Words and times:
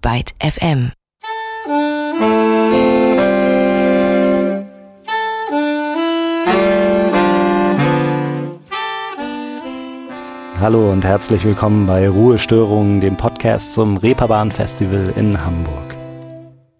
Byte 0.00 0.34
FM. 0.40 0.92
Hallo 10.58 10.90
und 10.90 11.04
herzlich 11.04 11.44
willkommen 11.44 11.86
bei 11.86 12.08
Ruhestörungen, 12.08 13.02
dem 13.02 13.16
Podcast 13.16 13.74
zum 13.74 13.98
Reeperbahn 13.98 14.50
Festival 14.50 15.12
in 15.16 15.44
Hamburg. 15.44 15.85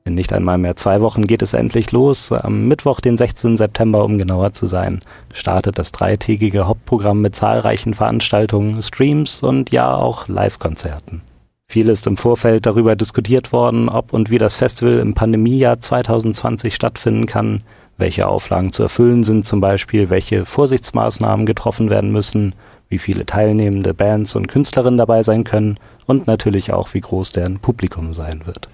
In 0.07 0.15
nicht 0.15 0.33
einmal 0.33 0.57
mehr 0.57 0.77
zwei 0.77 1.01
Wochen 1.01 1.27
geht 1.27 1.43
es 1.43 1.53
endlich 1.53 1.91
los. 1.91 2.31
Am 2.31 2.69
Mittwoch, 2.69 3.01
den 3.01 3.17
16. 3.17 3.57
September, 3.57 4.05
um 4.05 4.19
genauer 4.19 4.53
zu 4.53 4.67
sein, 4.67 5.01
startet 5.35 5.81
das 5.81 5.91
dreitägige 5.91 6.69
Hauptprogramm 6.69 7.21
mit 7.23 7.35
zahlreichen 7.35 7.93
Veranstaltungen, 7.93 8.81
Streams 8.83 9.43
und 9.43 9.73
ja 9.73 9.93
auch 9.93 10.29
Live-Konzerten. 10.29 11.23
Viel 11.69 11.89
ist 11.89 12.07
im 12.07 12.17
Vorfeld 12.17 12.67
darüber 12.67 12.95
diskutiert 12.95 13.53
worden, 13.53 13.89
ob 13.89 14.13
und 14.13 14.31
wie 14.31 14.39
das 14.39 14.55
Festival 14.55 15.01
im 15.01 15.15
Pandemiejahr 15.15 15.81
2020 15.81 16.73
stattfinden 16.73 17.27
kann, 17.27 17.63
welche 17.99 18.29
Auflagen 18.29 18.73
zu 18.73 18.85
erfüllen 18.85 19.25
sind, 19.25 19.45
zum 19.45 19.61
Beispiel 19.61 20.09
welche 20.09 20.45
Vorsichtsmaßnahmen 20.45 21.47
getroffen 21.47 21.91
werden 21.91 22.13
müssen, 22.13 22.55
wie 22.89 22.99
viele 22.99 23.27
teilnehmende 23.27 23.93
Bands 23.93 24.37
und 24.37 24.47
Künstlerinnen 24.47 24.99
dabei 24.99 25.25
sein 25.25 25.43
können 25.43 25.79
und 26.07 26.29
natürlich 26.29 26.73
auch, 26.73 26.95
wie 26.95 27.01
groß 27.01 27.33
deren 27.33 27.59
Publikum 27.59 28.15
sein 28.15 28.47
wird. 28.47 28.69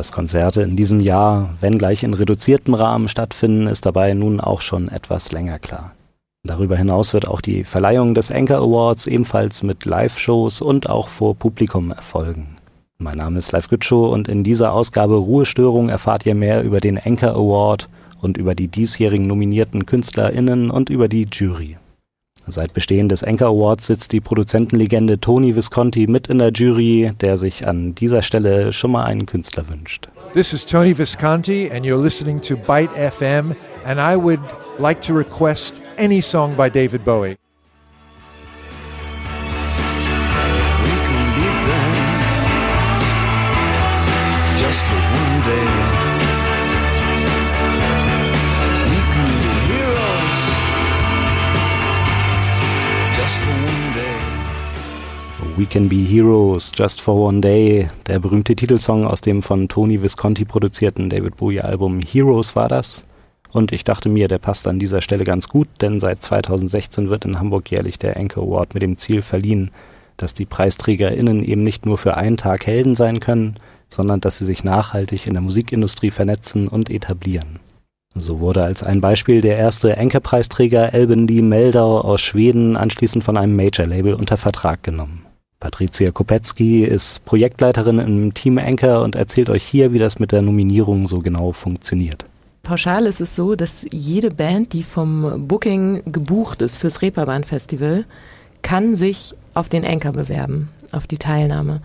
Dass 0.00 0.12
Konzerte 0.12 0.62
in 0.62 0.76
diesem 0.76 1.00
Jahr, 1.00 1.50
wenn 1.60 1.76
gleich 1.76 2.04
in 2.04 2.14
reduziertem 2.14 2.72
Rahmen 2.72 3.06
stattfinden, 3.06 3.66
ist 3.66 3.84
dabei 3.84 4.14
nun 4.14 4.40
auch 4.40 4.62
schon 4.62 4.88
etwas 4.88 5.30
länger 5.30 5.58
klar. 5.58 5.92
Darüber 6.42 6.74
hinaus 6.74 7.12
wird 7.12 7.28
auch 7.28 7.42
die 7.42 7.64
Verleihung 7.64 8.14
des 8.14 8.32
Anchor 8.32 8.62
Awards 8.62 9.06
ebenfalls 9.06 9.62
mit 9.62 9.84
Live-Shows 9.84 10.62
und 10.62 10.88
auch 10.88 11.08
vor 11.08 11.34
Publikum 11.34 11.90
erfolgen. 11.90 12.56
Mein 12.96 13.18
Name 13.18 13.38
ist 13.38 13.52
Live 13.52 13.68
Gütschow 13.68 14.10
und 14.10 14.26
in 14.26 14.42
dieser 14.42 14.72
Ausgabe 14.72 15.16
Ruhestörung 15.16 15.90
erfahrt 15.90 16.24
ihr 16.24 16.34
mehr 16.34 16.62
über 16.62 16.80
den 16.80 16.98
Anchor 16.98 17.34
Award 17.34 17.90
und 18.22 18.38
über 18.38 18.54
die 18.54 18.68
diesjährigen 18.68 19.26
nominierten 19.26 19.84
KünstlerInnen 19.84 20.70
und 20.70 20.88
über 20.88 21.08
die 21.08 21.26
Jury. 21.30 21.76
Seit 22.46 22.72
Bestehen 22.74 23.08
des 23.08 23.22
Anchor 23.22 23.48
Awards 23.48 23.86
sitzt 23.86 24.12
die 24.12 24.20
Produzentenlegende 24.20 25.20
Tony 25.20 25.54
Visconti 25.54 26.06
mit 26.06 26.28
in 26.28 26.38
der 26.38 26.50
Jury, 26.50 27.12
der 27.20 27.36
sich 27.36 27.66
an 27.66 27.94
dieser 27.94 28.22
Stelle 28.22 28.72
schon 28.72 28.92
mal 28.92 29.04
einen 29.04 29.26
Künstler 29.26 29.68
wünscht. 29.68 30.08
This 30.32 30.52
is 30.52 30.64
Tony 30.64 30.96
Visconti 30.96 31.70
and 31.70 31.84
you're 31.84 32.02
listening 32.02 32.40
to 32.42 32.56
Byte 32.56 32.90
FM 32.94 33.54
and 33.84 33.98
I 33.98 34.16
would 34.16 34.40
like 34.78 35.00
to 35.02 35.14
request 35.14 35.82
any 35.98 36.20
song 36.20 36.56
by 36.56 36.70
David 36.70 37.04
Bowie. 37.04 37.39
We 55.60 55.66
Can 55.66 55.90
Be 55.90 55.96
Heroes, 55.96 56.72
Just 56.74 57.02
for 57.02 57.16
One 57.16 57.42
Day, 57.42 57.86
der 58.06 58.18
berühmte 58.18 58.56
Titelsong 58.56 59.04
aus 59.04 59.20
dem 59.20 59.42
von 59.42 59.68
Tony 59.68 60.00
Visconti 60.00 60.46
produzierten 60.46 61.10
David 61.10 61.36
Bowie 61.36 61.60
Album 61.60 62.00
Heroes 62.00 62.56
war 62.56 62.66
das. 62.66 63.04
Und 63.52 63.70
ich 63.70 63.84
dachte 63.84 64.08
mir, 64.08 64.26
der 64.26 64.38
passt 64.38 64.66
an 64.66 64.78
dieser 64.78 65.02
Stelle 65.02 65.24
ganz 65.24 65.50
gut, 65.50 65.68
denn 65.82 66.00
seit 66.00 66.22
2016 66.22 67.10
wird 67.10 67.26
in 67.26 67.38
Hamburg 67.38 67.70
jährlich 67.70 67.98
der 67.98 68.16
Anchor 68.16 68.44
Award 68.44 68.72
mit 68.72 68.82
dem 68.82 68.96
Ziel 68.96 69.20
verliehen, 69.20 69.70
dass 70.16 70.32
die 70.32 70.46
PreisträgerInnen 70.46 71.44
eben 71.44 71.62
nicht 71.62 71.84
nur 71.84 71.98
für 71.98 72.16
einen 72.16 72.38
Tag 72.38 72.66
Helden 72.66 72.94
sein 72.94 73.20
können, 73.20 73.56
sondern 73.90 74.22
dass 74.22 74.38
sie 74.38 74.46
sich 74.46 74.64
nachhaltig 74.64 75.26
in 75.26 75.34
der 75.34 75.42
Musikindustrie 75.42 76.10
vernetzen 76.10 76.68
und 76.68 76.88
etablieren. 76.88 77.60
So 78.14 78.40
wurde 78.40 78.64
als 78.64 78.82
ein 78.82 79.02
Beispiel 79.02 79.42
der 79.42 79.58
erste 79.58 79.98
Anchor-Preisträger 79.98 80.94
Elben 80.94 81.28
Lee 81.28 81.42
Meldau 81.42 82.00
aus 82.00 82.22
Schweden 82.22 82.78
anschließend 82.78 83.22
von 83.22 83.36
einem 83.36 83.56
Major-Label 83.56 84.14
unter 84.14 84.38
Vertrag 84.38 84.82
genommen. 84.82 85.26
Patricia 85.60 86.10
Kopetzky 86.10 86.84
ist 86.84 87.26
Projektleiterin 87.26 87.98
im 87.98 88.32
Team 88.32 88.56
Anchor 88.56 89.02
und 89.02 89.14
erzählt 89.14 89.50
euch 89.50 89.62
hier, 89.62 89.92
wie 89.92 89.98
das 89.98 90.18
mit 90.18 90.32
der 90.32 90.40
Nominierung 90.40 91.06
so 91.06 91.18
genau 91.18 91.52
funktioniert. 91.52 92.24
Pauschal 92.62 93.04
ist 93.04 93.20
es 93.20 93.36
so, 93.36 93.54
dass 93.54 93.86
jede 93.92 94.30
Band, 94.30 94.72
die 94.72 94.82
vom 94.82 95.46
Booking 95.46 96.02
gebucht 96.10 96.62
ist 96.62 96.76
fürs 96.76 97.02
Reeperbahn 97.02 97.44
Festival, 97.44 98.06
kann 98.62 98.96
sich 98.96 99.34
auf 99.52 99.68
den 99.68 99.84
Anchor 99.84 100.12
bewerben, 100.12 100.70
auf 100.92 101.06
die 101.06 101.18
Teilnahme. 101.18 101.82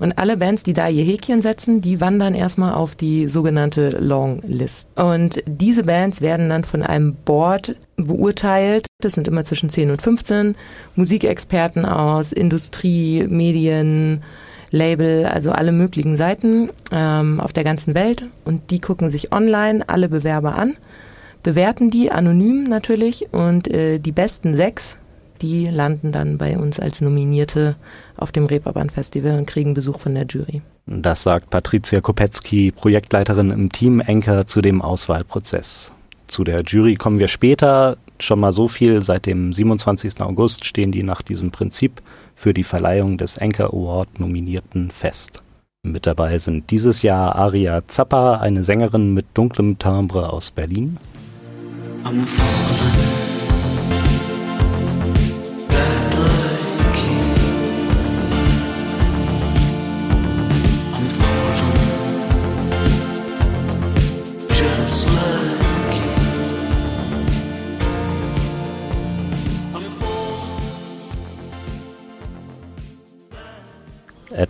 Und 0.00 0.18
alle 0.18 0.38
Bands, 0.38 0.62
die 0.62 0.72
da 0.72 0.88
ihr 0.88 1.04
Häkchen 1.04 1.42
setzen, 1.42 1.82
die 1.82 2.00
wandern 2.00 2.34
erstmal 2.34 2.72
auf 2.72 2.94
die 2.94 3.28
sogenannte 3.28 3.90
Longlist. 3.90 4.88
Und 4.96 5.42
diese 5.46 5.84
Bands 5.84 6.22
werden 6.22 6.48
dann 6.48 6.64
von 6.64 6.82
einem 6.82 7.14
Board 7.14 7.76
beurteilt. 7.96 8.86
Das 9.02 9.12
sind 9.12 9.28
immer 9.28 9.44
zwischen 9.44 9.68
10 9.68 9.90
und 9.90 10.00
15 10.00 10.56
Musikexperten 10.96 11.84
aus 11.84 12.32
Industrie, 12.32 13.26
Medien, 13.28 14.22
Label, 14.70 15.26
also 15.26 15.52
alle 15.52 15.72
möglichen 15.72 16.16
Seiten 16.16 16.70
ähm, 16.90 17.38
auf 17.38 17.52
der 17.52 17.64
ganzen 17.64 17.94
Welt. 17.94 18.24
Und 18.46 18.70
die 18.70 18.80
gucken 18.80 19.10
sich 19.10 19.32
online 19.32 19.86
alle 19.86 20.08
Bewerber 20.08 20.56
an, 20.56 20.76
bewerten 21.42 21.90
die 21.90 22.10
anonym 22.10 22.64
natürlich 22.64 23.32
und 23.32 23.68
äh, 23.68 23.98
die 23.98 24.12
besten 24.12 24.56
sechs, 24.56 24.96
die 25.42 25.66
landen 25.66 26.12
dann 26.12 26.38
bei 26.38 26.58
uns 26.58 26.78
als 26.78 27.00
Nominierte 27.00 27.76
auf 28.16 28.32
dem 28.32 28.46
Reeperbahn 28.46 28.90
Festival 28.90 29.38
und 29.38 29.46
kriegen 29.46 29.74
Besuch 29.74 30.00
von 30.00 30.14
der 30.14 30.26
Jury. 30.26 30.62
Das 30.86 31.22
sagt 31.22 31.50
Patricia 31.50 32.00
Kopetzky, 32.00 32.72
Projektleiterin 32.72 33.50
im 33.50 33.70
Team 33.70 34.02
Anchor 34.06 34.46
zu 34.46 34.60
dem 34.60 34.82
Auswahlprozess. 34.82 35.92
Zu 36.26 36.44
der 36.44 36.62
Jury 36.62 36.94
kommen 36.94 37.18
wir 37.18 37.28
später. 37.28 37.96
Schon 38.18 38.40
mal 38.40 38.52
so 38.52 38.68
viel, 38.68 39.02
seit 39.02 39.26
dem 39.26 39.52
27. 39.52 40.20
August 40.20 40.64
stehen 40.64 40.92
die 40.92 41.02
nach 41.02 41.22
diesem 41.22 41.50
Prinzip 41.50 42.02
für 42.34 42.54
die 42.54 42.64
Verleihung 42.64 43.18
des 43.18 43.38
Anchor 43.38 43.72
Award 43.72 44.20
Nominierten 44.20 44.90
fest. 44.90 45.42
Mit 45.82 46.06
dabei 46.06 46.36
sind 46.38 46.70
dieses 46.70 47.02
Jahr 47.02 47.36
Aria 47.36 47.86
Zappa, 47.86 48.36
eine 48.36 48.64
Sängerin 48.64 49.14
mit 49.14 49.26
dunklem 49.34 49.78
Timbre 49.78 50.30
aus 50.32 50.50
Berlin. 50.50 50.98
I'm 52.04 52.26
falling. 52.26 53.19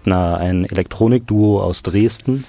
Edna, 0.01 0.39
ein 0.39 0.65
Elektronikduo 0.65 1.61
aus 1.61 1.83
Dresden. 1.83 2.45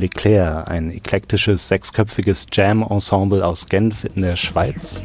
Leclerc, 0.00 0.70
ein 0.70 0.90
eklektisches 0.90 1.68
sechsköpfiges 1.68 2.46
Jam-Ensemble 2.50 3.44
aus 3.44 3.66
Genf 3.66 4.06
in 4.14 4.22
der 4.22 4.36
Schweiz. 4.36 5.04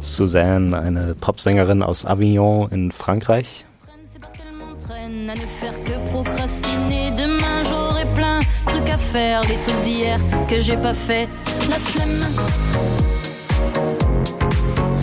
Suzanne, 0.00 0.76
eine 0.78 1.14
Popsängerin 1.14 1.82
aus 1.82 2.06
Avignon 2.06 2.70
in 2.70 2.90
Frankreich. 2.90 3.67
faire, 9.12 9.40
les 9.48 9.58
trucs 9.58 9.80
d'hier 9.82 10.18
que 10.46 10.60
j'ai 10.60 10.76
pas 10.76 10.94
fait. 10.94 11.28
La 11.70 11.76
flemme. 11.76 12.24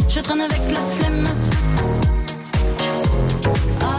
Je 0.07 0.19
traîne 0.19 0.41
avec 0.41 0.61
la 0.69 0.81
flemme. 0.95 1.27
Ah, 3.81 3.95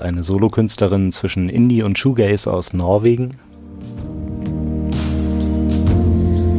eine 0.00 0.22
Solokünstlerin 0.22 1.10
zwischen 1.12 1.48
Indie 1.48 1.82
und 1.82 1.98
Shoegaze 1.98 2.52
aus 2.52 2.72
Norwegen. 2.72 3.36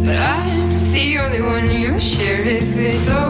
But 0.03 0.17
I'm 0.17 0.91
the 0.91 1.19
only 1.19 1.41
one 1.41 1.71
you 1.71 1.99
share 1.99 2.45
it 2.45 2.63
with. 2.75 3.09
Oh, 3.09 3.26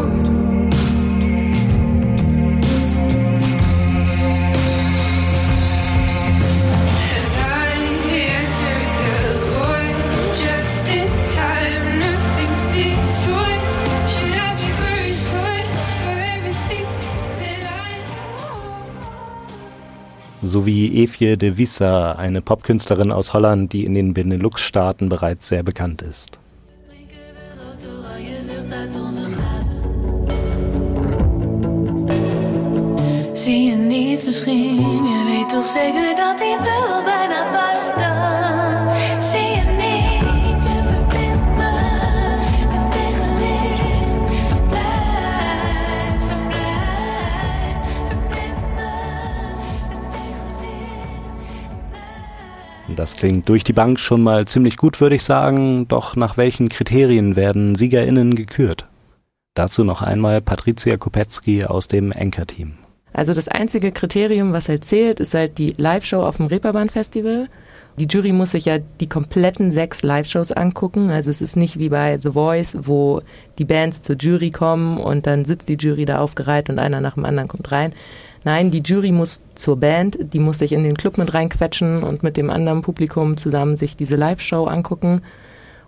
sowie 20.57 21.03
Evje 21.03 21.37
de 21.37 21.51
Vissa, 21.57 22.13
eine 22.13 22.41
Popkünstlerin 22.41 23.11
aus 23.11 23.33
Holland, 23.33 23.73
die 23.73 23.85
in 23.85 23.93
den 23.93 24.15
Benelux-Staaten 24.15 25.07
bereits 25.07 25.47
sehr 25.49 25.61
bekannt 25.61 26.01
ist. 26.01 26.39
Zie 33.33 33.69
je 33.69 33.75
niets 33.75 34.25
misschien? 34.25 34.75
Je 35.09 35.23
weet 35.25 35.49
toch 35.49 35.65
zeker 35.65 36.15
dat 36.15 36.37
die 36.37 36.57
bubbel 36.57 37.03
bijna 37.03 37.51
barst 37.51 37.95
Das 52.95 53.17
klingt 53.17 53.49
durch 53.49 53.63
die 53.63 53.73
Bank 53.73 53.99
schon 53.99 54.23
mal 54.23 54.45
ziemlich 54.45 54.77
gut, 54.77 55.01
würde 55.01 55.15
ich 55.15 55.23
sagen, 55.23 55.87
doch 55.87 56.15
nach 56.15 56.37
welchen 56.37 56.69
Kriterien 56.69 57.35
werden 57.35 57.75
SiegerInnen 57.75 58.35
gekürt? 58.35 58.87
Dazu 59.53 59.83
noch 59.83 60.01
einmal 60.01 60.41
Patricia 60.41 60.97
Kopetzky 60.97 61.65
aus 61.65 61.87
dem 61.87 62.13
Anchor-Team. 62.15 62.73
Also 63.13 63.33
das 63.33 63.47
einzige 63.47 63.91
Kriterium, 63.91 64.53
was 64.53 64.69
halt 64.69 64.85
zählt, 64.85 65.19
ist 65.19 65.33
halt 65.33 65.57
die 65.57 65.73
Live-Show 65.75 66.21
auf 66.21 66.37
dem 66.37 66.45
Reeperbahn-Festival. 66.45 67.47
Die 67.99 68.05
Jury 68.05 68.31
muss 68.31 68.51
sich 68.51 68.65
ja 68.65 68.77
die 68.77 69.09
kompletten 69.09 69.71
sechs 69.71 70.03
Live-Shows 70.03 70.51
angucken. 70.51 71.09
Also 71.09 71.31
es 71.31 71.41
ist 71.41 71.55
nicht 71.55 71.79
wie 71.79 71.89
bei 71.89 72.19
The 72.19 72.33
Voice, 72.33 72.77
wo 72.81 73.21
die 73.57 73.65
Bands 73.65 74.03
zur 74.03 74.17
Jury 74.17 74.51
kommen 74.51 74.99
und 74.99 75.25
dann 75.25 75.45
sitzt 75.45 75.67
die 75.67 75.77
Jury 75.77 76.05
da 76.05 76.19
aufgereiht 76.19 76.69
und 76.69 76.77
einer 76.77 77.01
nach 77.01 77.15
dem 77.15 77.25
anderen 77.25 77.47
kommt 77.47 77.71
rein. 77.71 77.93
Nein, 78.47 78.71
die 78.71 78.79
Jury 78.79 79.11
muss 79.11 79.41
zur 79.55 79.75
Band, 79.75 80.17
die 80.31 80.39
muss 80.39 80.59
sich 80.59 80.71
in 80.71 80.81
den 80.81 80.95
Club 80.95 81.17
mit 81.17 81.33
reinquetschen 81.33 82.01
und 82.01 82.23
mit 82.23 82.37
dem 82.37 82.49
anderen 82.49 82.81
Publikum 82.81 83.35
zusammen 83.35 83.75
sich 83.75 83.97
diese 83.97 84.15
Live-Show 84.15 84.63
angucken. 84.67 85.19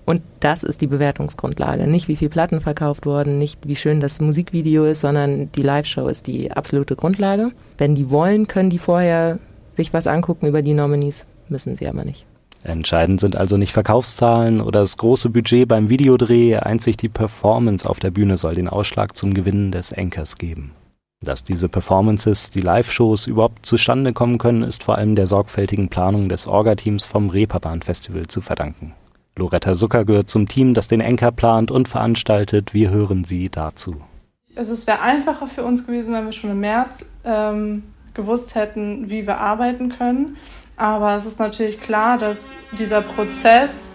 Und 0.05 0.21
das 0.41 0.63
ist 0.63 0.81
die 0.81 0.87
Bewertungsgrundlage. 0.87 1.87
Nicht 1.87 2.09
wie 2.09 2.17
viel 2.17 2.27
Platten 2.27 2.59
verkauft 2.59 3.05
wurden, 3.05 3.39
nicht 3.39 3.65
wie 3.65 3.77
schön 3.77 4.01
das 4.01 4.19
Musikvideo 4.19 4.83
ist, 4.83 4.99
sondern 4.99 5.49
die 5.53 5.61
Live-Show 5.61 6.09
ist 6.09 6.27
die 6.27 6.51
absolute 6.51 6.97
Grundlage. 6.97 7.53
Wenn 7.77 7.95
die 7.95 8.09
wollen, 8.09 8.47
können 8.47 8.69
die 8.69 8.77
vorher 8.77 9.39
sich 9.77 9.93
was 9.93 10.05
angucken 10.05 10.45
über 10.45 10.61
die 10.61 10.73
Nominees, 10.73 11.25
müssen 11.47 11.77
sie 11.77 11.87
aber 11.87 12.03
nicht. 12.03 12.25
Entscheidend 12.63 13.21
sind 13.21 13.37
also 13.37 13.55
nicht 13.55 13.71
Verkaufszahlen 13.71 14.59
oder 14.59 14.81
das 14.81 14.97
große 14.97 15.29
Budget 15.29 15.65
beim 15.65 15.87
Videodreh, 15.87 16.57
einzig 16.57 16.97
die 16.97 17.07
Performance 17.07 17.89
auf 17.89 18.01
der 18.01 18.11
Bühne 18.11 18.35
soll 18.35 18.55
den 18.55 18.67
Ausschlag 18.67 19.15
zum 19.15 19.33
Gewinnen 19.33 19.71
des 19.71 19.93
Anchors 19.93 20.37
geben. 20.37 20.73
Dass 21.21 21.43
diese 21.43 21.67
Performances, 21.67 22.49
die 22.49 22.61
Live-Shows 22.61 23.27
überhaupt 23.27 23.65
zustande 23.65 24.13
kommen 24.13 24.37
können, 24.37 24.63
ist 24.63 24.83
vor 24.83 24.97
allem 24.97 25.15
der 25.15 25.27
sorgfältigen 25.27 25.89
Planung 25.89 26.29
des 26.29 26.47
Orga-Teams 26.47 27.03
vom 27.03 27.29
Reeperbahn-Festival 27.29 28.27
zu 28.27 28.39
verdanken. 28.39 28.93
Loretta 29.35 29.75
Zucker 29.75 30.05
gehört 30.05 30.29
zum 30.29 30.47
Team, 30.47 30.73
das 30.73 30.87
den 30.87 31.01
Anchor 31.01 31.33
plant 31.33 31.71
und 31.71 31.89
veranstaltet. 31.89 32.73
Wir 32.73 32.89
hören 32.89 33.25
sie 33.25 33.49
dazu. 33.49 33.97
Also 34.55 34.73
es 34.73 34.87
wäre 34.87 35.01
einfacher 35.01 35.47
für 35.47 35.63
uns 35.63 35.85
gewesen, 35.85 36.13
wenn 36.13 36.23
wir 36.23 36.31
schon 36.31 36.51
im 36.51 36.61
März 36.61 37.05
ähm, 37.25 37.83
gewusst 38.13 38.55
hätten, 38.55 39.09
wie 39.09 39.27
wir 39.27 39.39
arbeiten 39.39 39.89
können. 39.89 40.37
Aber 40.77 41.17
es 41.17 41.25
ist 41.25 41.39
natürlich 41.39 41.81
klar, 41.81 42.17
dass 42.17 42.53
dieser 42.77 43.01
Prozess, 43.01 43.93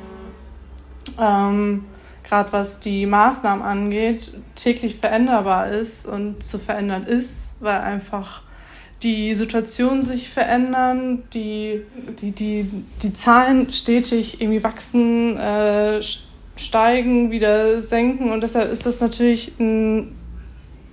ähm, 1.18 1.84
gerade 2.24 2.52
was 2.52 2.80
die 2.80 3.06
Maßnahmen 3.06 3.64
angeht, 3.64 4.32
täglich 4.54 4.96
veränderbar 4.96 5.68
ist 5.68 6.06
und 6.06 6.44
zu 6.44 6.58
verändern 6.58 7.04
ist, 7.04 7.56
weil 7.60 7.80
einfach 7.80 8.42
die 9.02 9.34
Situationen 9.34 10.02
sich 10.02 10.30
verändern, 10.30 11.24
die, 11.34 11.82
die, 12.20 12.32
die, 12.32 12.84
die 13.02 13.12
Zahlen 13.12 13.72
stetig 13.72 14.40
irgendwie 14.40 14.64
wachsen, 14.64 15.36
äh, 15.36 16.00
steigen, 16.56 17.30
wieder 17.30 17.82
senken 17.82 18.32
und 18.32 18.42
deshalb 18.42 18.72
ist 18.72 18.86
das 18.86 19.00
natürlich 19.00 19.52
ein 19.60 20.14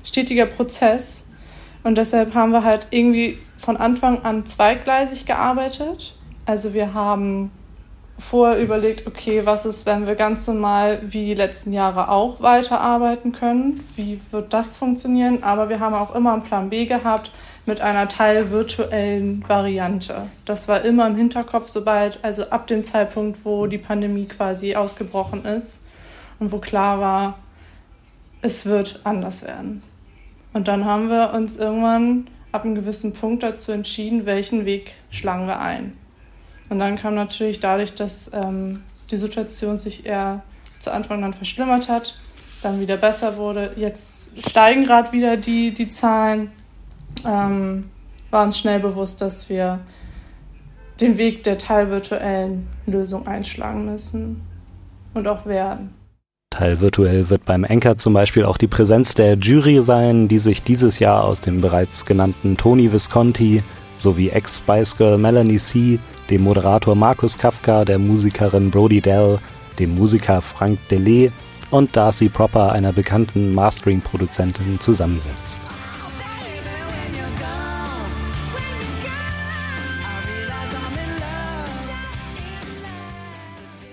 stetiger 0.04 0.46
Prozess 0.46 1.30
und 1.84 1.98
deshalb 1.98 2.34
haben 2.34 2.52
wir 2.52 2.64
halt 2.64 2.88
irgendwie 2.92 3.38
von 3.58 3.78
Anfang 3.78 4.24
an 4.24 4.46
zweigleisig 4.46 5.26
gearbeitet. 5.26 6.16
Also 6.46 6.74
wir 6.74 6.94
haben 6.94 7.52
vorher 8.22 8.62
überlegt, 8.62 9.08
okay, 9.08 9.42
was 9.46 9.66
ist, 9.66 9.86
wenn 9.86 10.06
wir 10.08 10.16
ganz 10.16 10.48
normal 10.48 11.02
wie 11.04 11.26
die 11.26 11.34
letzten 11.34 11.74
Jahre 11.74 12.10
auch 12.10 12.42
weiterarbeiten 12.42 13.32
können? 13.32 13.84
Wie 13.96 14.22
wird 14.32 14.54
das 14.54 14.78
funktionieren? 14.78 15.44
Aber 15.44 15.70
wir 15.70 15.80
haben 15.80 15.96
auch 15.96 16.16
immer 16.16 16.34
einen 16.34 16.44
Plan 16.44 16.70
B 16.70 16.86
gehabt 16.86 17.32
mit 17.66 17.82
einer 17.82 18.08
teilvirtuellen 18.08 19.44
Variante. 19.48 20.28
Das 20.46 20.68
war 20.68 20.84
immer 20.86 21.08
im 21.08 21.16
Hinterkopf, 21.16 21.70
sobald, 21.70 22.24
also 22.24 22.44
ab 22.50 22.68
dem 22.68 22.84
Zeitpunkt, 22.84 23.44
wo 23.44 23.68
die 23.68 23.78
Pandemie 23.78 24.28
quasi 24.28 24.76
ausgebrochen 24.76 25.44
ist 25.44 25.82
und 26.40 26.52
wo 26.52 26.60
klar 26.60 27.00
war, 27.00 27.40
es 28.42 28.66
wird 28.66 29.02
anders 29.04 29.46
werden. 29.46 29.84
Und 30.54 30.68
dann 30.68 30.86
haben 30.86 31.10
wir 31.10 31.34
uns 31.34 31.56
irgendwann 31.56 32.28
ab 32.52 32.66
einem 32.66 32.76
gewissen 32.76 33.14
Punkt 33.14 33.44
dazu 33.44 33.72
entschieden, 33.72 34.26
welchen 34.26 34.66
Weg 34.66 34.94
schlagen 35.10 35.48
wir 35.48 35.60
ein. 35.60 36.01
Und 36.72 36.80
dann 36.80 36.96
kam 36.96 37.16
natürlich 37.16 37.60
dadurch, 37.60 37.96
dass 37.96 38.32
ähm, 38.34 38.82
die 39.12 39.18
Situation 39.18 39.78
sich 39.78 40.06
eher 40.06 40.42
zu 40.80 40.94
Anfang 40.94 41.22
dann 41.22 41.34
verschlimmert 41.34 41.90
hat, 41.90 42.18
dann 42.64 42.80
wieder 42.80 42.96
besser 42.96 43.36
wurde. 43.36 43.74
Jetzt 43.76 44.32
steigen 44.40 44.86
gerade 44.86 45.12
wieder 45.12 45.36
die, 45.36 45.74
die 45.74 45.90
Zahlen. 45.90 46.50
Ähm, 47.28 47.90
war 48.30 48.46
uns 48.46 48.58
schnell 48.58 48.80
bewusst, 48.80 49.20
dass 49.20 49.50
wir 49.50 49.82
den 51.02 51.18
Weg 51.18 51.44
der 51.44 51.58
teilvirtuellen 51.58 52.70
Lösung 52.86 53.28
einschlagen 53.28 53.84
müssen 53.84 54.42
und 55.14 55.28
auch 55.28 55.46
werden. 55.46 55.94
Teilvirtuell 56.52 57.30
wird 57.30 57.44
beim 57.44 57.66
Anchor 57.66 57.98
zum 57.98 58.14
Beispiel 58.14 58.46
auch 58.46 58.58
die 58.58 58.68
Präsenz 58.68 59.14
der 59.14 59.36
Jury 59.36 59.84
sein, 59.84 60.30
die 60.30 60.40
sich 60.40 60.64
dieses 60.64 61.00
Jahr 61.00 61.26
aus 61.26 61.42
dem 61.42 61.60
bereits 61.60 62.06
genannten 62.06 62.56
Tony 62.56 62.94
Visconti 62.94 63.62
sowie 63.98 64.30
Ex-Spice 64.30 64.96
Girl 64.96 65.18
Melanie 65.18 65.60
C., 65.60 66.00
dem 66.32 66.44
Moderator 66.44 66.96
Markus 66.96 67.38
Kafka, 67.38 67.84
der 67.84 68.00
Musikerin 68.00 68.72
Brody 68.72 69.02
Dell, 69.02 69.40
dem 69.78 69.96
Musiker 69.96 70.42
Frank 70.42 70.80
Delay 70.88 71.30
und 71.72 71.96
Darcy 71.96 72.30
Proper, 72.30 72.72
einer 72.72 72.94
bekannten 72.94 73.54
Mastering-Produzentin, 73.54 74.80
zusammensetzt. 74.80 75.62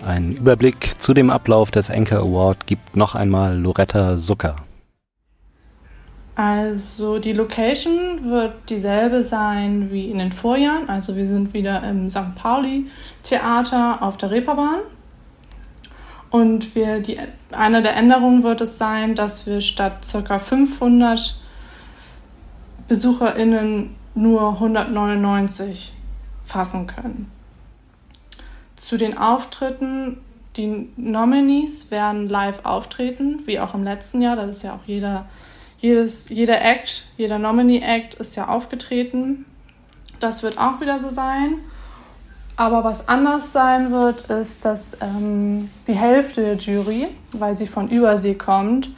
Ein 0.07 0.33
Überblick 0.33 1.01
zu 1.01 1.13
dem 1.13 1.31
Ablauf 1.31 1.73
des 1.73 1.91
Anchor 1.91 2.21
Award 2.21 2.67
gibt 2.67 2.97
noch 2.97 3.17
einmal 3.17 3.59
Loretta 3.59 4.17
Zucker. 4.17 4.68
Also 6.39 7.19
die 7.19 7.33
Location 7.33 8.31
wird 8.31 8.71
dieselbe 8.71 9.25
sein 9.25 9.91
wie 9.91 10.09
in 10.09 10.19
den 10.19 10.31
Vorjahren. 10.31 10.89
Also 10.89 11.17
wir 11.17 11.27
sind 11.27 11.53
wieder 11.53 11.83
im 11.83 12.09
St. 12.09 12.37
Pauli 12.37 12.87
Theater 13.25 14.05
auf 14.05 14.19
der 14.19 14.31
Reeperbahn. 14.31 14.79
Und 16.31 16.77
wir, 16.77 17.01
die, 17.01 17.19
eine 17.51 17.83
der 17.83 17.97
Änderungen 17.97 18.45
wird 18.45 18.61
es 18.61 18.79
sein, 18.79 19.17
dass 19.17 19.49
wir 19.49 19.61
statt 19.61 20.07
ca. 20.25 20.39
500 20.39 21.41
BesucherInnen 22.87 23.97
nur 24.15 24.53
199 24.53 25.93
fassen 26.45 26.87
können. 26.87 27.33
Zu 28.77 28.97
den 28.97 29.19
Auftritten, 29.19 30.19
die 30.57 30.89
Nominees 30.97 31.91
werden 31.91 32.29
live 32.29 32.65
auftreten, 32.65 33.41
wie 33.47 33.59
auch 33.59 33.75
im 33.75 33.83
letzten 33.83 34.23
Jahr. 34.23 34.37
Das 34.37 34.51
ist 34.51 34.63
ja 34.63 34.75
auch 34.75 34.87
jeder, 34.87 35.27
jedes, 35.79 36.29
jeder 36.29 36.61
Act, 36.61 37.05
jeder 37.17 37.39
Nominee-Act 37.39 38.15
ist 38.15 38.37
ja 38.37 38.49
aufgetreten. 38.49 39.45
Das 40.21 40.43
wird 40.43 40.59
auch 40.59 40.81
wieder 40.81 40.99
so 41.01 41.11
sein. 41.11 41.55
Aber 42.57 42.83
was 42.83 43.09
anders 43.09 43.53
sein 43.53 43.93
wird, 43.93 44.23
ist, 44.33 44.65
dass 44.65 44.99
ähm, 45.01 45.71
die 45.87 45.93
Hälfte 45.93 46.41
der 46.41 46.57
Jury, 46.57 47.07
weil 47.33 47.57
sie 47.57 47.69
von 47.69 47.89
Übersee 47.89 48.35
kommt, 48.35 48.91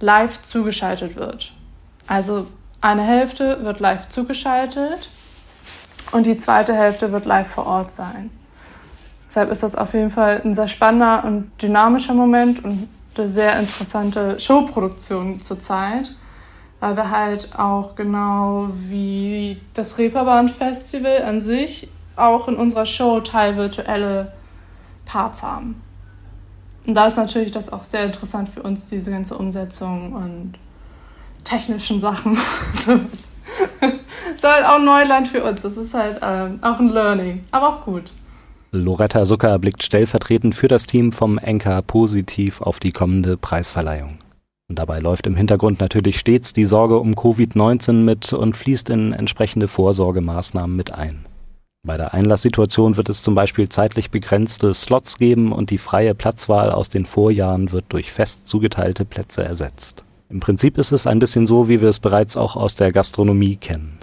live 0.00 0.42
zugeschaltet 0.42 1.14
wird. 1.14 1.52
Also 2.08 2.48
eine 2.80 3.02
Hälfte 3.02 3.64
wird 3.64 3.78
live 3.78 4.08
zugeschaltet 4.08 5.10
und 6.10 6.26
die 6.26 6.36
zweite 6.36 6.74
Hälfte 6.74 7.12
wird 7.12 7.24
live 7.24 7.48
vor 7.48 7.66
Ort 7.66 7.92
sein. 7.92 8.30
Deshalb 9.28 9.50
ist 9.50 9.62
das 9.62 9.74
auf 9.74 9.94
jeden 9.94 10.10
Fall 10.10 10.42
ein 10.44 10.54
sehr 10.54 10.68
spannender 10.68 11.24
und 11.24 11.50
dynamischer 11.62 12.14
Moment 12.14 12.64
und 12.64 12.88
eine 13.16 13.28
sehr 13.28 13.58
interessante 13.58 14.38
Showproduktion 14.38 15.40
zurzeit, 15.40 16.12
weil 16.84 16.98
wir 16.98 17.10
halt 17.10 17.48
auch 17.56 17.96
genau 17.96 18.68
wie 18.70 19.58
das 19.72 19.96
Reeperbahn 19.96 20.50
Festival 20.50 21.22
an 21.22 21.40
sich 21.40 21.88
auch 22.14 22.46
in 22.46 22.56
unserer 22.56 22.84
Show 22.84 23.20
teilvirtuelle 23.20 24.32
Parts 25.06 25.42
haben. 25.42 25.80
Und 26.86 26.92
da 26.92 27.06
ist 27.06 27.16
natürlich 27.16 27.52
das 27.52 27.72
auch 27.72 27.84
sehr 27.84 28.04
interessant 28.04 28.50
für 28.50 28.62
uns, 28.62 28.84
diese 28.90 29.10
ganze 29.10 29.38
Umsetzung 29.38 30.12
und 30.12 30.58
technischen 31.42 32.00
Sachen. 32.00 32.36
das 33.80 33.94
ist 34.34 34.44
halt 34.44 34.66
auch 34.66 34.78
Neuland 34.78 35.28
für 35.28 35.42
uns. 35.42 35.62
Das 35.62 35.78
ist 35.78 35.94
halt 35.94 36.18
ähm, 36.20 36.58
auch 36.60 36.80
ein 36.80 36.90
Learning, 36.90 37.44
aber 37.50 37.68
auch 37.70 37.84
gut. 37.86 38.12
Loretta 38.72 39.24
Zucker 39.24 39.58
blickt 39.58 39.82
stellvertretend 39.82 40.54
für 40.54 40.68
das 40.68 40.84
Team 40.84 41.12
vom 41.12 41.38
Enka 41.38 41.80
positiv 41.80 42.60
auf 42.60 42.78
die 42.78 42.92
kommende 42.92 43.38
Preisverleihung. 43.38 44.18
Dabei 44.68 44.98
läuft 44.98 45.26
im 45.26 45.36
Hintergrund 45.36 45.80
natürlich 45.80 46.18
stets 46.18 46.54
die 46.54 46.64
Sorge 46.64 46.98
um 46.98 47.14
Covid-19 47.14 47.92
mit 47.92 48.32
und 48.32 48.56
fließt 48.56 48.88
in 48.90 49.12
entsprechende 49.12 49.68
Vorsorgemaßnahmen 49.68 50.74
mit 50.74 50.94
ein. 50.94 51.26
Bei 51.86 51.98
der 51.98 52.14
Einlasssituation 52.14 52.96
wird 52.96 53.10
es 53.10 53.22
zum 53.22 53.34
Beispiel 53.34 53.68
zeitlich 53.68 54.10
begrenzte 54.10 54.72
Slots 54.72 55.18
geben 55.18 55.52
und 55.52 55.68
die 55.68 55.76
freie 55.76 56.14
Platzwahl 56.14 56.70
aus 56.70 56.88
den 56.88 57.04
Vorjahren 57.04 57.72
wird 57.72 57.84
durch 57.90 58.10
fest 58.10 58.46
zugeteilte 58.46 59.04
Plätze 59.04 59.44
ersetzt. 59.44 60.02
Im 60.30 60.40
Prinzip 60.40 60.78
ist 60.78 60.92
es 60.92 61.06
ein 61.06 61.18
bisschen 61.18 61.46
so, 61.46 61.68
wie 61.68 61.82
wir 61.82 61.90
es 61.90 61.98
bereits 61.98 62.38
auch 62.38 62.56
aus 62.56 62.74
der 62.74 62.90
Gastronomie 62.90 63.56
kennen. 63.56 63.98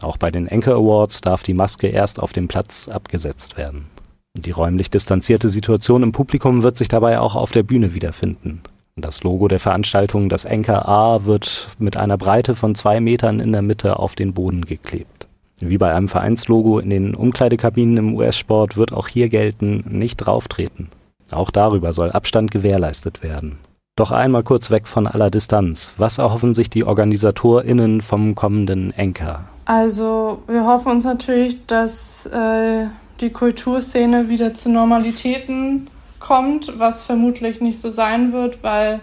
Auch 0.00 0.16
bei 0.16 0.30
den 0.30 0.48
Anchor 0.48 0.76
Awards 0.76 1.20
darf 1.20 1.42
die 1.42 1.52
Maske 1.52 1.88
erst 1.88 2.18
auf 2.18 2.32
dem 2.32 2.48
Platz 2.48 2.88
abgesetzt 2.88 3.58
werden. 3.58 3.86
Die 4.34 4.52
räumlich 4.52 4.88
distanzierte 4.90 5.50
Situation 5.50 6.02
im 6.02 6.12
Publikum 6.12 6.62
wird 6.62 6.78
sich 6.78 6.88
dabei 6.88 7.20
auch 7.20 7.34
auf 7.34 7.52
der 7.52 7.62
Bühne 7.62 7.94
wiederfinden. 7.94 8.62
Das 9.00 9.22
Logo 9.22 9.48
der 9.48 9.60
Veranstaltung, 9.60 10.28
das 10.28 10.46
Anchor 10.46 10.88
A, 10.88 11.24
wird 11.24 11.68
mit 11.78 11.96
einer 11.96 12.18
Breite 12.18 12.54
von 12.54 12.74
zwei 12.74 13.00
Metern 13.00 13.40
in 13.40 13.52
der 13.52 13.62
Mitte 13.62 13.98
auf 13.98 14.14
den 14.14 14.34
Boden 14.34 14.64
geklebt. 14.64 15.26
Wie 15.60 15.78
bei 15.78 15.92
einem 15.92 16.08
Vereinslogo 16.08 16.78
in 16.78 16.90
den 16.90 17.14
Umkleidekabinen 17.14 17.96
im 17.96 18.14
US-Sport 18.14 18.76
wird 18.76 18.92
auch 18.92 19.08
hier 19.08 19.28
gelten, 19.28 19.84
nicht 19.88 20.16
drauftreten. 20.16 20.88
Auch 21.30 21.50
darüber 21.50 21.92
soll 21.92 22.12
Abstand 22.12 22.50
gewährleistet 22.50 23.22
werden. 23.22 23.58
Doch 23.96 24.12
einmal 24.12 24.44
kurz 24.44 24.70
weg 24.70 24.86
von 24.86 25.08
aller 25.08 25.30
Distanz. 25.30 25.94
Was 25.96 26.18
erhoffen 26.18 26.54
sich 26.54 26.70
die 26.70 26.84
OrganisatorInnen 26.84 28.00
vom 28.00 28.36
kommenden 28.36 28.92
Enker? 28.92 29.44
Also, 29.64 30.40
wir 30.46 30.64
hoffen 30.64 30.92
uns 30.92 31.04
natürlich, 31.04 31.66
dass 31.66 32.26
äh, 32.26 32.86
die 33.20 33.30
Kulturszene 33.30 34.28
wieder 34.28 34.54
zu 34.54 34.70
Normalitäten 34.70 35.88
kommt, 36.20 36.78
was 36.78 37.02
vermutlich 37.02 37.60
nicht 37.60 37.78
so 37.78 37.90
sein 37.90 38.32
wird, 38.32 38.62
weil 38.62 39.00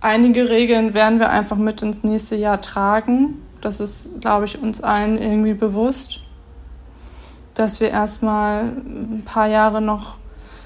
einige 0.00 0.48
Regeln 0.48 0.94
werden 0.94 1.18
wir 1.18 1.30
einfach 1.30 1.56
mit 1.56 1.82
ins 1.82 2.04
nächste 2.04 2.36
Jahr 2.36 2.60
tragen. 2.60 3.42
Das 3.60 3.80
ist, 3.80 4.20
glaube 4.20 4.46
ich, 4.46 4.60
uns 4.60 4.80
allen 4.80 5.18
irgendwie 5.18 5.54
bewusst, 5.54 6.20
dass 7.54 7.80
wir 7.80 7.90
erstmal 7.90 8.64
ein 8.64 9.22
paar 9.24 9.48
Jahre 9.48 9.82
noch 9.82 10.16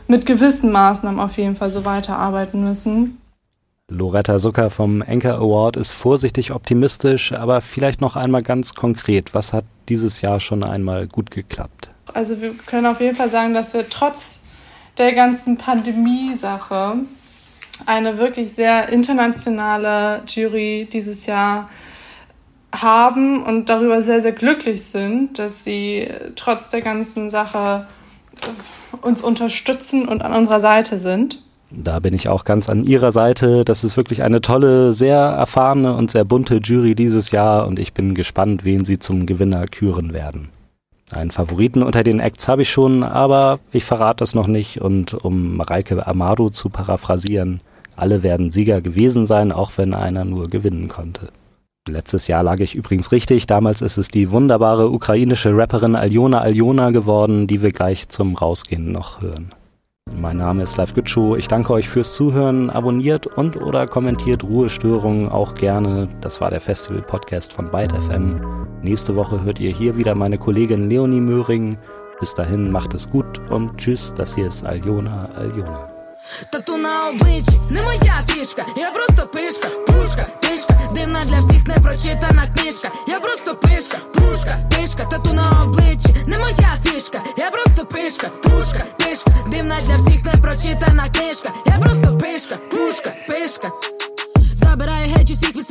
mit 0.06 0.26
gewissen 0.26 0.70
Maßnahmen 0.70 1.18
auf 1.18 1.38
jeden 1.38 1.56
Fall 1.56 1.70
so 1.70 1.84
weiterarbeiten 1.84 2.62
müssen. 2.62 3.18
Loretta 3.90 4.38
Zucker 4.38 4.70
vom 4.70 5.02
Anchor 5.02 5.34
Award 5.34 5.76
ist 5.76 5.92
vorsichtig 5.92 6.52
optimistisch, 6.52 7.32
aber 7.32 7.60
vielleicht 7.60 8.00
noch 8.00 8.16
einmal 8.16 8.42
ganz 8.42 8.74
konkret. 8.74 9.34
Was 9.34 9.52
hat 9.52 9.64
dieses 9.88 10.22
Jahr 10.22 10.40
schon 10.40 10.64
einmal 10.64 11.06
gut 11.06 11.30
geklappt? 11.30 11.93
Also 12.12 12.40
wir 12.40 12.54
können 12.54 12.86
auf 12.86 13.00
jeden 13.00 13.16
Fall 13.16 13.30
sagen, 13.30 13.54
dass 13.54 13.74
wir 13.74 13.88
trotz 13.88 14.42
der 14.98 15.12
ganzen 15.12 15.56
Pandemie-Sache 15.56 16.98
eine 17.86 18.18
wirklich 18.18 18.52
sehr 18.52 18.88
internationale 18.88 20.22
Jury 20.26 20.88
dieses 20.92 21.26
Jahr 21.26 21.68
haben 22.72 23.42
und 23.42 23.68
darüber 23.68 24.02
sehr, 24.02 24.20
sehr 24.20 24.32
glücklich 24.32 24.84
sind, 24.84 25.38
dass 25.38 25.64
sie 25.64 26.08
trotz 26.36 26.68
der 26.68 26.82
ganzen 26.82 27.30
Sache 27.30 27.86
uns 29.02 29.22
unterstützen 29.22 30.08
und 30.08 30.22
an 30.22 30.32
unserer 30.32 30.60
Seite 30.60 30.98
sind. 30.98 31.40
Da 31.70 31.98
bin 31.98 32.14
ich 32.14 32.28
auch 32.28 32.44
ganz 32.44 32.68
an 32.70 32.84
Ihrer 32.84 33.10
Seite. 33.10 33.64
Das 33.64 33.82
ist 33.82 33.96
wirklich 33.96 34.22
eine 34.22 34.40
tolle, 34.40 34.92
sehr 34.92 35.18
erfahrene 35.18 35.94
und 35.94 36.10
sehr 36.10 36.24
bunte 36.24 36.56
Jury 36.62 36.94
dieses 36.94 37.32
Jahr 37.32 37.66
und 37.66 37.78
ich 37.78 37.94
bin 37.94 38.14
gespannt, 38.14 38.64
wen 38.64 38.84
Sie 38.84 38.98
zum 38.98 39.26
Gewinner 39.26 39.66
küren 39.66 40.12
werden. 40.12 40.50
Einen 41.12 41.30
Favoriten 41.30 41.82
unter 41.82 42.02
den 42.02 42.18
Acts 42.18 42.48
habe 42.48 42.62
ich 42.62 42.70
schon, 42.70 43.02
aber 43.02 43.60
ich 43.72 43.84
verrate 43.84 44.18
das 44.18 44.34
noch 44.34 44.46
nicht 44.46 44.80
und 44.80 45.12
um 45.14 45.56
Mareike 45.56 46.06
Amado 46.06 46.50
zu 46.50 46.70
paraphrasieren, 46.70 47.60
alle 47.96 48.22
werden 48.22 48.50
Sieger 48.50 48.80
gewesen 48.80 49.26
sein, 49.26 49.52
auch 49.52 49.72
wenn 49.76 49.94
einer 49.94 50.24
nur 50.24 50.48
gewinnen 50.48 50.88
konnte. 50.88 51.30
Letztes 51.86 52.26
Jahr 52.28 52.42
lag 52.42 52.60
ich 52.60 52.74
übrigens 52.74 53.12
richtig. 53.12 53.46
Damals 53.46 53.82
ist 53.82 53.98
es 53.98 54.08
die 54.08 54.30
wunderbare 54.30 54.90
ukrainische 54.90 55.54
Rapperin 55.54 55.96
Aljona 55.96 56.40
Aljona 56.40 56.90
geworden, 56.90 57.46
die 57.46 57.60
wir 57.60 57.72
gleich 57.72 58.08
zum 58.08 58.36
Rausgehen 58.36 58.90
noch 58.90 59.20
hören. 59.20 59.50
Mein 60.23 60.35
Name 60.35 60.63
ist 60.63 60.75
Live 60.75 60.93
Gütschow. 60.93 61.37
Ich 61.37 61.47
danke 61.47 61.71
euch 61.71 61.87
fürs 61.87 62.13
Zuhören. 62.13 62.69
Abonniert 62.69 63.25
und 63.25 63.55
oder 63.55 63.87
kommentiert 63.87 64.43
Ruhestörungen 64.43 65.29
auch 65.29 65.53
gerne. 65.55 66.09
Das 66.19 66.41
war 66.41 66.49
der 66.49 66.59
Festival-Podcast 66.59 67.53
von 67.53 67.71
Byte 67.71 67.93
FM. 67.93 68.67
Nächste 68.81 69.15
Woche 69.15 69.43
hört 69.43 69.59
ihr 69.59 69.71
hier 69.71 69.95
wieder 69.95 70.15
meine 70.15 70.37
Kollegin 70.37 70.89
Leonie 70.89 71.21
Möhring. 71.21 71.77
Bis 72.19 72.35
dahin 72.35 72.69
macht 72.69 72.93
es 72.93 73.09
gut 73.09 73.39
und 73.49 73.77
tschüss. 73.77 74.13
Das 74.13 74.35
hier 74.35 74.47
ist 74.47 74.65
Aljona 74.65 75.29
Aljona. 75.35 75.89
Тату 76.51 76.77
на 76.77 77.09
обличчі 77.09 77.59
не 77.69 77.81
моя 77.81 78.23
фішка, 78.27 78.65
я 78.77 78.91
просто 78.91 79.27
пишка, 79.27 79.67
пушка, 79.87 80.25
пишка, 80.41 80.73
дивна 80.95 81.25
для 81.25 81.39
всіх 81.39 81.67
непрочитана 81.67 82.47
книжка. 82.55 82.89
Я 83.07 83.19
просто 83.19 83.55
пишка, 83.55 83.97
пушка, 84.13 84.57
пишка, 84.69 85.03
тату 85.05 85.33
на 85.33 85.63
обличчі 85.63 86.15
не 86.27 86.37
моя 86.37 86.77
фішка, 86.83 87.19
я 87.37 87.51
просто 87.51 87.85
пишка, 87.85 88.27
пушка, 88.43 88.83
пишка, 88.92 88.92
Дивна 89.46 89.76
для 89.86 89.96
всіх 89.96 90.24
непрочитана 90.24 91.08
книжка. 91.08 91.50
Я 91.66 91.78
просто 91.78 92.18
пишка, 92.18 92.56
пушка, 92.70 93.12
пишка. 93.28 93.70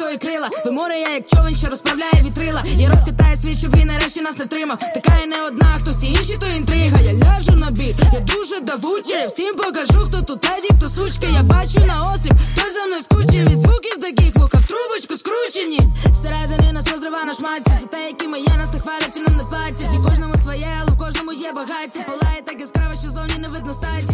Свої 0.04 0.18
крила. 0.18 0.50
Виморе 0.66 1.00
я 1.00 1.10
як 1.10 1.28
човен, 1.28 1.56
що 1.56 1.68
розправляє 1.68 2.24
вітрила. 2.26 2.64
Я 2.78 2.90
розкатаю 2.90 3.38
світ, 3.38 3.58
щоб 3.58 3.76
він 3.76 3.88
нарешті 3.88 4.22
нас 4.22 4.38
не 4.38 4.46
втримав. 4.46 4.80
Така 4.80 5.14
і 5.24 5.28
не 5.28 5.42
одна, 5.48 5.78
хто 5.80 5.92
всі 5.92 6.08
інші, 6.08 6.38
то 6.38 6.48
інтрига. 6.48 7.00
Я 7.00 7.14
ляжу 7.14 7.52
на 7.52 7.72
бік, 7.72 7.96
я 8.14 8.20
дуже 8.20 8.60
давуча. 8.60 9.18
Я 9.20 9.28
всім 9.28 9.56
покажу, 9.56 10.00
хто 10.08 10.22
тут 10.22 10.42
теді, 10.42 10.70
хто 10.78 10.90
сучка. 10.90 11.28
Я 11.34 11.44
бачу 11.44 11.80
на 11.86 12.14
осліп, 12.14 12.34
хто 12.54 12.74
за 12.74 12.86
мною 12.86 13.04
скучив 13.04 13.46
від 13.50 13.62
звуків 13.62 13.98
таких 14.02 14.36
вуха 14.36 14.58
в 14.58 14.68
трубочку 14.68 15.14
скручені. 15.18 15.80
Зсередини 16.12 16.72
нас 16.74 16.88
розрива 16.92 17.24
на 17.24 17.34
шматці. 17.34 17.72
За 17.82 17.88
те, 17.88 18.08
які 18.08 18.28
ми 18.28 18.40
є, 18.40 18.54
нас 18.58 18.74
не 18.74 18.80
хвалять 18.80 19.18
і 19.18 19.20
нам 19.20 19.38
не 19.38 19.44
платять. 19.44 19.94
І 19.96 20.10
кожному 20.10 20.38
своє, 20.44 20.72
але 20.82 20.92
в 20.92 20.98
кожному 20.98 21.34
є 21.34 21.52
багаття. 21.52 22.00
Палає 22.08 22.42
так 22.46 22.60
яскраво, 22.60 22.94
що 23.02 23.10
зовні 23.10 23.38
не 23.40 23.48
видно 23.48 23.74
статі. 23.74 24.14